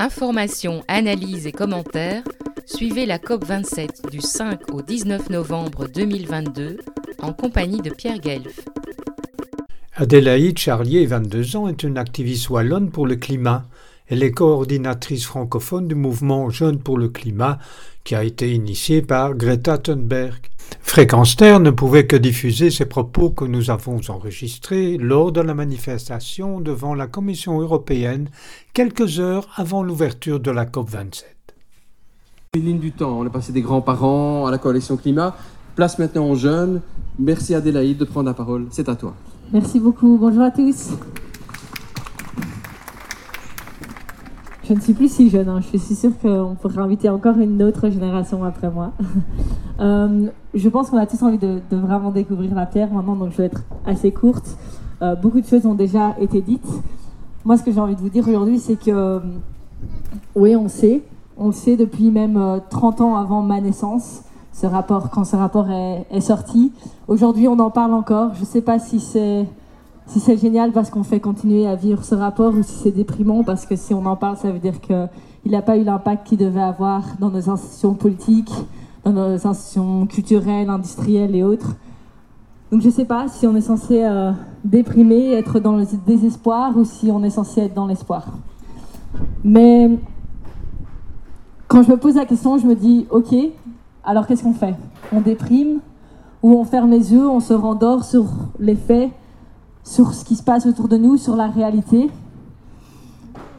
[0.00, 2.22] Informations, analyses et commentaires,
[2.66, 6.78] suivez la COP27 du 5 au 19 novembre 2022
[7.20, 8.60] en compagnie de Pierre Guelf.
[9.96, 13.66] Adélaïde Charlier, 22 ans, est une activiste wallonne pour le climat.
[14.06, 17.58] Elle est coordinatrice francophone du mouvement Jeunes pour le climat
[18.04, 20.38] qui a été initié par Greta Thunberg.
[20.98, 25.54] Fréquence Terre ne pouvait que diffuser ces propos que nous avons enregistrés lors de la
[25.54, 28.28] manifestation devant la Commission européenne
[28.74, 31.22] quelques heures avant l'ouverture de la COP27.
[32.56, 35.36] Une ligne du temps, on est passé des grands-parents à la coalition climat.
[35.76, 36.80] Place maintenant aux jeunes.
[37.16, 38.66] Merci Adélaïde de prendre la parole.
[38.72, 39.14] C'est à toi.
[39.52, 40.18] Merci beaucoup.
[40.20, 40.94] Bonjour à tous.
[44.68, 45.60] Je ne suis plus si jeune, hein.
[45.62, 48.92] je suis sûre qu'on pourrait inviter encore une autre génération après moi.
[49.80, 53.36] Euh, je pense qu'on a tous envie de, vraiment découvrir la Terre maintenant, donc je
[53.36, 54.58] vais être assez courte.
[55.02, 56.66] Euh, beaucoup de choses ont déjà été dites.
[57.44, 59.20] Moi, ce que j'ai envie de vous dire aujourd'hui, c'est que, euh,
[60.34, 61.04] oui, on sait,
[61.36, 66.04] on sait depuis même 30 ans avant ma naissance, ce rapport, quand ce rapport est,
[66.10, 66.72] est sorti.
[67.06, 68.34] Aujourd'hui, on en parle encore.
[68.34, 69.46] Je ne sais pas si c'est
[70.08, 73.44] si c'est génial parce qu'on fait continuer à vivre ce rapport ou si c'est déprimant
[73.44, 76.38] parce que si on en parle, ça veut dire qu'il n'a pas eu l'impact qu'il
[76.38, 78.52] devait avoir dans nos institutions politiques,
[79.04, 81.76] dans nos institutions culturelles, industrielles et autres.
[82.72, 84.32] Donc je ne sais pas si on est censé euh,
[84.64, 88.28] déprimer, être dans le désespoir ou si on est censé être dans l'espoir.
[89.44, 89.90] Mais
[91.66, 93.34] quand je me pose la question, je me dis, ok,
[94.04, 94.74] alors qu'est-ce qu'on fait?
[95.12, 95.80] On déprime
[96.42, 98.24] ou on ferme les yeux, on se rendort sur
[98.58, 99.10] les faits
[99.88, 102.10] sur ce qui se passe autour de nous, sur la réalité,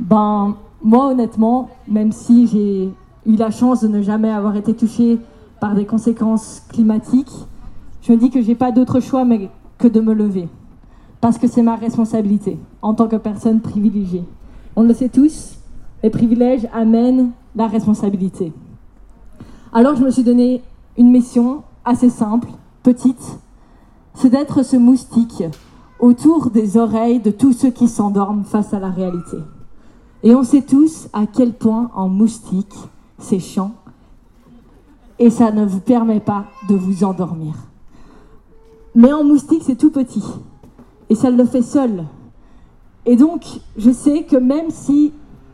[0.00, 2.92] ben, moi honnêtement, même si j'ai
[3.26, 5.20] eu la chance de ne jamais avoir été touchée
[5.60, 7.30] par des conséquences climatiques,
[8.02, 9.24] je me dis que j'ai pas d'autre choix
[9.78, 10.48] que de me lever.
[11.20, 14.24] Parce que c'est ma responsabilité en tant que personne privilégiée.
[14.74, 15.54] On le sait tous,
[16.02, 18.52] les privilèges amènent la responsabilité.
[19.72, 20.62] Alors je me suis donné
[20.98, 22.48] une mission assez simple,
[22.82, 23.38] petite,
[24.14, 25.44] c'est d'être ce moustique
[25.98, 29.38] autour des oreilles de tous ceux qui s'endorment face à la réalité.
[30.22, 32.74] Et on sait tous à quel point en moustique,
[33.18, 33.72] c'est chiant.
[35.18, 37.54] Et ça ne vous permet pas de vous endormir.
[38.94, 40.24] Mais en moustique, c'est tout petit.
[41.08, 42.04] Et ça le fait seul.
[43.04, 43.44] Et donc,
[43.76, 45.12] je sais que même si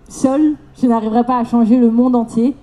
[0.09, 2.56] seul, je n'arriverai pas à changer le monde entier,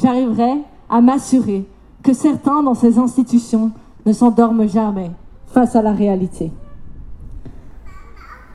[0.00, 1.66] j'arriverai à m'assurer
[2.02, 3.72] que certains dans ces institutions
[4.06, 5.10] ne s'endorment jamais
[5.48, 6.52] face à la réalité.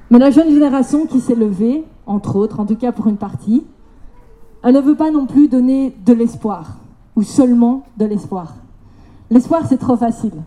[0.10, 3.66] Mais la jeune génération qui s'est levée, entre autres, en tout cas pour une partie,
[4.64, 6.78] elle ne veut pas non plus donner de l'espoir,
[7.16, 8.54] ou seulement de l'espoir.
[9.30, 10.44] L'espoir, c'est trop facile.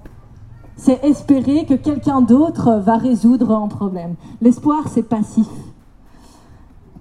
[0.77, 4.15] C'est espérer que quelqu'un d'autre va résoudre un problème.
[4.41, 5.49] L'espoir, c'est passif.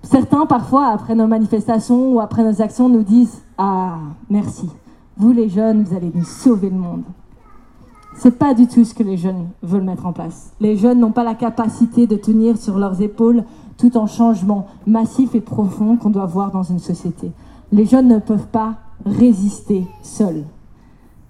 [0.01, 3.97] Certains, parfois, après nos manifestations ou après nos actions, nous disent Ah,
[4.29, 4.69] merci.
[5.17, 7.03] Vous, les jeunes, vous allez nous sauver le monde.
[8.17, 10.51] C'est pas du tout ce que les jeunes veulent mettre en place.
[10.59, 13.43] Les jeunes n'ont pas la capacité de tenir sur leurs épaules
[13.77, 17.31] tout un changement massif et profond qu'on doit voir dans une société.
[17.71, 18.75] Les jeunes ne peuvent pas
[19.05, 20.45] résister seuls.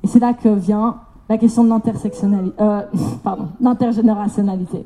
[0.04, 0.98] Et c'est là que vient
[1.28, 2.82] la question de l'intersectionnalité, euh,
[3.60, 4.86] l'intergénérationnalité.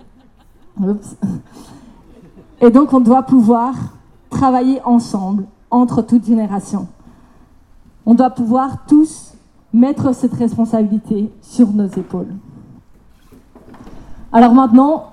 [2.61, 3.73] Et donc on doit pouvoir
[4.29, 6.87] travailler ensemble entre toutes générations.
[8.05, 9.18] On doit pouvoir tous
[9.73, 12.33] mettre cette responsabilité sur nos épaules.
[14.31, 15.11] Alors maintenant,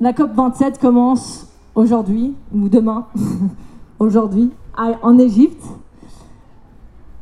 [0.00, 3.06] la COP27 commence aujourd'hui, ou demain,
[3.98, 4.50] aujourd'hui,
[5.02, 5.64] en Égypte.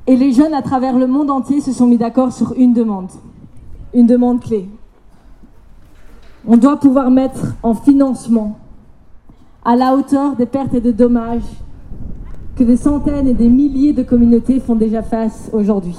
[0.07, 3.11] Et les jeunes à travers le monde entier se sont mis d'accord sur une demande,
[3.95, 4.69] une demande clé.
[6.47, 8.59] On doit pouvoir mettre en financement
[9.65, 11.43] à la hauteur des pertes et des dommages
[12.55, 15.97] que des centaines et des milliers de communautés font déjà face aujourd'hui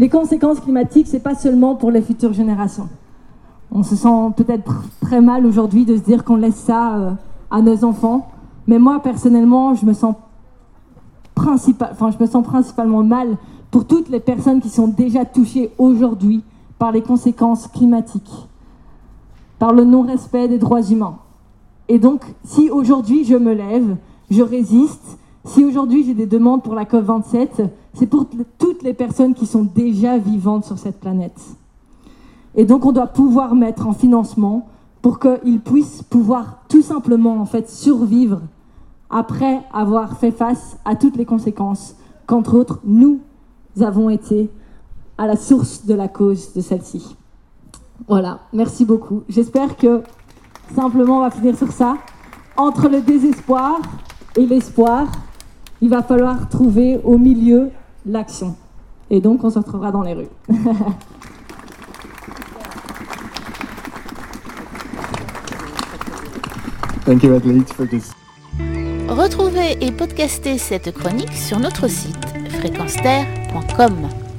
[0.00, 2.88] les conséquences climatiques, c'est pas seulement pour les futures générations.
[3.70, 7.10] On se sent peut-être très mal aujourd'hui de se dire qu'on laisse ça euh,
[7.50, 8.30] à nos enfants,
[8.66, 10.14] mais moi personnellement, je me sens
[11.36, 13.36] enfin, je me sens principalement mal
[13.70, 16.44] pour toutes les personnes qui sont déjà touchées aujourd'hui
[16.78, 18.48] par les conséquences climatiques,
[19.58, 21.18] par le non-respect des droits humains.
[21.88, 23.96] Et donc, si aujourd'hui je me lève,
[24.30, 28.26] je résiste, si aujourd'hui j'ai des demandes pour la COP27, c'est pour
[28.58, 31.40] toutes les personnes qui sont déjà vivantes sur cette planète.
[32.54, 34.68] Et donc on doit pouvoir mettre en financement
[35.02, 38.40] pour qu'ils puissent pouvoir tout simplement en fait survivre
[39.08, 41.96] après avoir fait face à toutes les conséquences
[42.26, 43.20] qu'entre autres nous
[43.80, 44.50] avons été
[45.16, 47.16] à la source de la cause de celle-ci.
[48.08, 49.22] Voilà, merci beaucoup.
[49.28, 50.02] J'espère que
[50.74, 51.96] simplement on va finir sur ça.
[52.56, 53.80] Entre le désespoir
[54.36, 55.06] et l'espoir,
[55.80, 57.70] il va falloir trouver au milieu
[58.06, 58.56] l'action.
[59.10, 60.28] Et donc, on se retrouvera dans les rues.
[67.04, 68.12] Thank you, Adelaide, for this.
[69.08, 72.16] Retrouvez et podcastez cette chronique sur notre site
[72.60, 74.29] fréquenceterre.com.